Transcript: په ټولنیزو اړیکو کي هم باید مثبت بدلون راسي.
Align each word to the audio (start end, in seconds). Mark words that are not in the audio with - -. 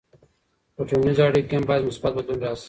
په 0.75 0.81
ټولنیزو 0.89 1.25
اړیکو 1.27 1.49
کي 1.49 1.55
هم 1.57 1.63
باید 1.69 1.87
مثبت 1.89 2.11
بدلون 2.15 2.39
راسي. 2.43 2.59